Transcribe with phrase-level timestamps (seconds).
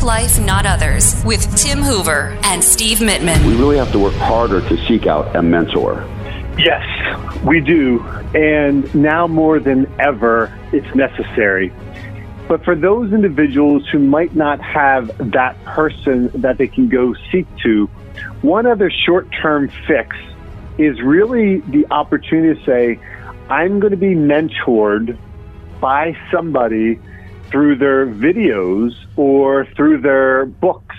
[0.00, 3.44] Attack Life, Not Others with Tim Hoover and Steve Mittman.
[3.46, 6.06] We really have to work harder to seek out a mentor.
[6.56, 6.82] Yes,
[7.44, 8.00] we do.
[8.34, 11.70] And now more than ever, it's necessary.
[12.48, 17.46] But for those individuals who might not have that person that they can go seek
[17.64, 17.86] to,
[18.40, 20.16] one other short term fix
[20.78, 22.98] is really the opportunity to say,
[23.50, 25.18] I'm going to be mentored
[25.78, 26.98] by somebody
[27.50, 30.96] through their videos or through their books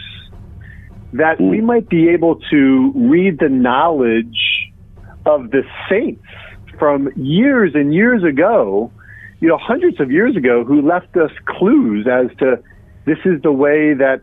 [1.14, 1.66] that we hmm.
[1.66, 4.72] might be able to read the knowledge
[5.26, 6.24] of the saints
[6.80, 8.92] from years and years ago,
[9.40, 12.62] you know, hundreds of years ago, who left us clues as to
[13.06, 14.22] this is the way that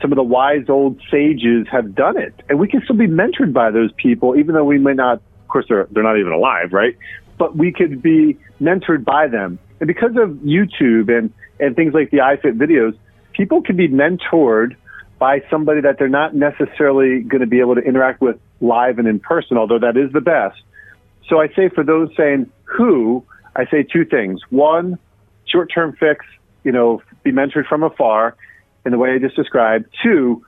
[0.00, 2.34] some of the wise old sages have done it.
[2.48, 5.48] And we can still be mentored by those people, even though we may not, of
[5.48, 6.96] course, they're, they're not even alive, right?
[7.36, 9.58] But we could be mentored by them.
[9.80, 12.96] And because of YouTube and, and things like the iFit videos,
[13.32, 14.76] people can be mentored
[15.18, 19.08] by somebody that they're not necessarily going to be able to interact with live and
[19.08, 20.60] in person, although that is the best.
[21.28, 23.24] So I say for those saying who,
[23.56, 24.40] I say two things.
[24.50, 24.98] One,
[25.46, 26.24] short term fix,
[26.64, 28.36] you know, be mentored from afar
[28.84, 29.86] in the way I just described.
[30.02, 30.44] Two,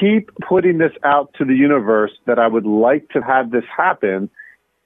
[0.00, 4.30] keep putting this out to the universe that I would like to have this happen.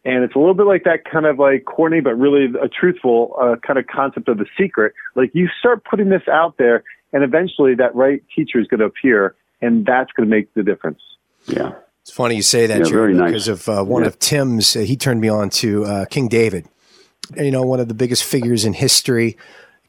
[0.04, 3.36] And it's a little bit like that kind of like corny, but really a truthful
[3.40, 4.94] uh, kind of concept of the secret.
[5.14, 8.86] Like you start putting this out there, and eventually that right teacher is going to
[8.86, 11.00] appear, and that's going to make the difference.
[11.46, 11.72] Yeah.
[12.00, 13.30] It's funny you say that, yeah, Jerry, nice.
[13.30, 14.08] because of uh, one yeah.
[14.08, 14.74] of Tim's.
[14.74, 16.66] Uh, he turned me on to uh, King David.
[17.36, 19.36] You know, one of the biggest figures in history,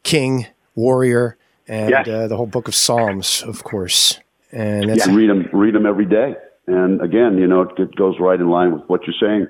[0.03, 2.07] king, warrior, and yes.
[2.07, 4.19] uh, the whole book of Psalms, of course.
[4.51, 5.15] And that's yeah.
[5.15, 6.35] read them, read them every day.
[6.67, 9.47] And again, you know, it, it goes right in line with what you're saying.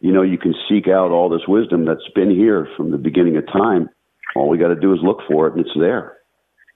[0.00, 3.36] You know, you can seek out all this wisdom that's been here from the beginning
[3.36, 3.88] of time.
[4.34, 6.20] All we got to do is look for it, and it's there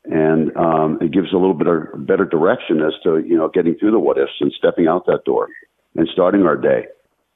[0.07, 3.75] and um, it gives a little bit of better direction as to you know getting
[3.77, 5.49] through the what ifs and stepping out that door
[5.97, 6.87] and starting our day.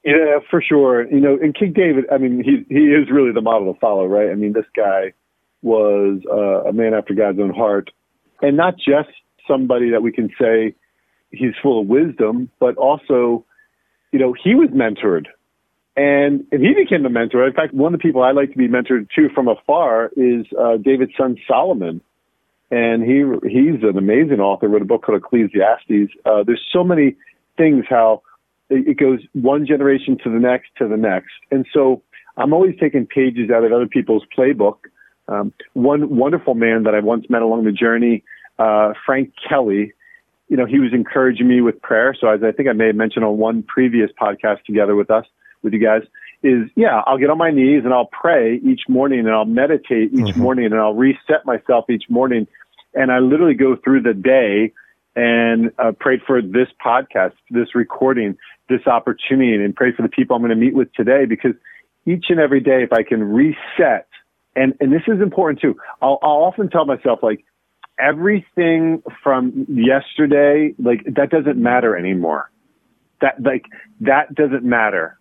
[0.04, 1.10] Yeah, for sure.
[1.10, 4.06] You know, and King David, I mean, he he is really the model to follow,
[4.06, 4.30] right?
[4.30, 5.12] I mean, this guy
[5.62, 7.90] was uh, a man after God's own heart,
[8.42, 9.10] and not just
[9.46, 10.74] somebody that we can say
[11.30, 13.44] he's full of wisdom, but also,
[14.12, 15.26] you know, he was mentored.
[15.98, 17.46] And, he became a mentor.
[17.46, 20.46] In fact, one of the people I like to be mentored to from afar is
[20.58, 22.00] uh, David's son Solomon
[22.70, 24.68] and he he's an amazing author.
[24.68, 26.12] Wrote a book called Ecclesiastes.
[26.24, 27.16] Uh, there's so many
[27.56, 28.22] things how
[28.68, 32.02] it goes one generation to the next to the next, and so
[32.36, 34.78] I'm always taking pages out of other people's playbook.
[35.28, 38.24] Um, one wonderful man that I once met along the journey,
[38.58, 39.92] uh, Frank Kelly.
[40.48, 42.16] You know, he was encouraging me with prayer.
[42.18, 45.26] So as I think I may have mentioned on one previous podcast together with us,
[45.62, 46.02] with you guys,
[46.42, 50.12] is yeah, I'll get on my knees and I'll pray each morning and I'll meditate
[50.12, 50.40] each mm-hmm.
[50.40, 52.46] morning and I'll reset myself each morning.
[52.94, 54.72] And I literally go through the day
[55.16, 58.36] and uh, prayed for this podcast, this recording,
[58.68, 61.54] this opportunity, and pray for the people I'm going to meet with today because
[62.06, 64.06] each and every day, if I can reset,
[64.54, 67.44] and, and this is important too, I'll, I'll often tell myself, like,
[67.98, 72.50] everything from yesterday, like, that doesn't matter anymore.
[73.20, 73.64] That, like,
[74.00, 75.17] that doesn't matter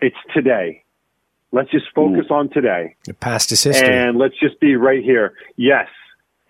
[0.00, 0.82] it's today.
[1.52, 2.34] Let's just focus mm.
[2.34, 2.96] on today.
[3.04, 3.88] The past is history.
[3.88, 5.34] And let's just be right here.
[5.56, 5.86] Yes.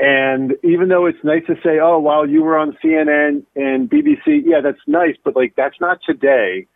[0.00, 4.42] And even though it's nice to say, oh, while you were on CNN and BBC,
[4.44, 6.66] yeah, that's nice, but like that's not today.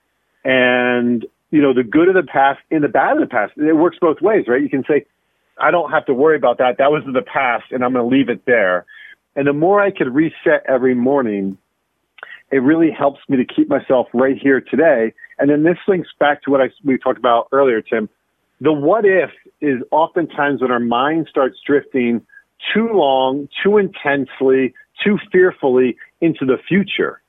[0.45, 3.73] And, you know, the good of the past and the bad of the past, it
[3.73, 4.63] works both ways, right?
[4.63, 5.07] You can say,
[5.61, 6.77] I don't have to worry about that.
[6.79, 8.85] That was in the past and I'm going to leave it there.
[9.35, 11.59] And the more I could reset every morning,
[12.53, 16.43] it really helps me to keep myself right here today and then this links back
[16.43, 18.09] to what I, we talked about earlier, Tim.
[18.61, 22.27] The what if is oftentimes when our mind starts drifting
[22.75, 27.21] too long, too intensely, too fearfully into the future.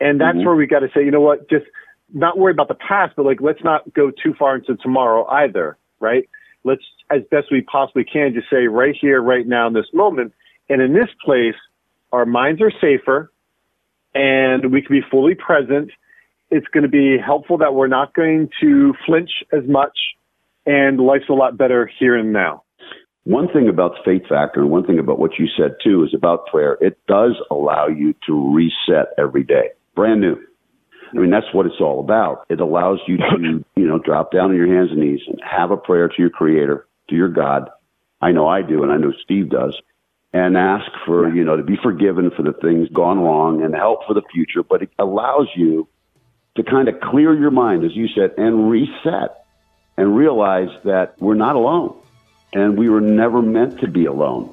[0.00, 0.46] And that's mm-hmm.
[0.46, 1.64] where we got to say, you know what, just
[2.12, 5.76] not worry about the past, but like, let's not go too far into tomorrow either,
[5.98, 6.28] right?
[6.62, 10.32] Let's, as best we possibly can, just say right here, right now, in this moment.
[10.68, 11.54] And in this place,
[12.12, 13.32] our minds are safer
[14.14, 15.90] and we can be fully present
[16.50, 19.96] it's going to be helpful that we're not going to flinch as much
[20.66, 22.62] and life's a lot better here and now.
[23.24, 26.14] One thing about the faith factor and one thing about what you said too is
[26.14, 26.76] about prayer.
[26.80, 30.36] It does allow you to reset every day, brand new.
[31.12, 32.46] I mean, that's what it's all about.
[32.48, 35.70] It allows you to, you know, drop down on your hands and knees and have
[35.70, 37.70] a prayer to your creator, to your God.
[38.20, 39.76] I know I do, and I know Steve does,
[40.32, 44.00] and ask for, you know, to be forgiven for the things gone wrong and help
[44.06, 44.62] for the future.
[44.62, 45.88] But it allows you
[46.56, 49.44] to kind of clear your mind, as you said, and reset
[49.96, 51.96] and realize that we're not alone
[52.52, 54.52] and we were never meant to be alone.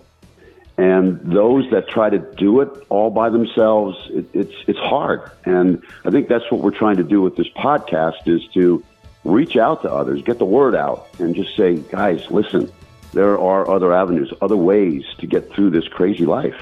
[0.77, 5.31] And those that try to do it all by themselves, it, it's it's hard.
[5.45, 8.83] And I think that's what we're trying to do with this podcast is to
[9.23, 12.71] reach out to others, get the word out, and just say, guys, listen,
[13.13, 16.59] there are other avenues, other ways to get through this crazy life,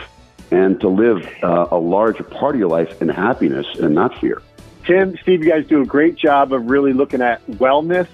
[0.52, 4.42] and to live uh, a larger part of your life in happiness and not fear.
[4.86, 8.08] Tim, Steve, you guys do a great job of really looking at wellness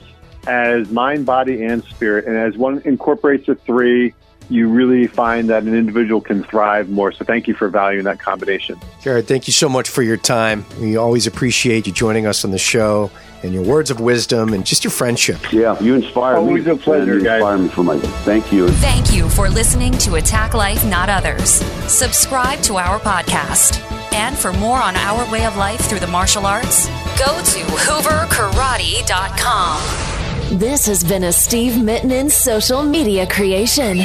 [0.48, 2.25] as mind, body, and spirit.
[2.25, 4.14] And as one incorporates the three,
[4.50, 7.12] you really find that an individual can thrive more.
[7.12, 8.80] So thank you for valuing that combination.
[9.02, 10.66] Jared, thank you so much for your time.
[10.80, 13.12] We always appreciate you joining us on the show
[13.44, 15.52] and your words of wisdom and just your friendship.
[15.52, 16.72] Yeah, you inspire Always me.
[16.72, 17.42] Always a pleasure, you guys.
[17.42, 18.00] inspire me for my.
[18.24, 18.70] Thank you.
[18.70, 21.50] Thank you for listening to Attack Life, Not Others.
[21.92, 23.97] Subscribe to our podcast.
[24.18, 26.88] And for more on our way of life through the martial arts,
[27.19, 30.60] go to hooverkarate.com.
[30.60, 34.00] This has been a Steve Mittman social media creation.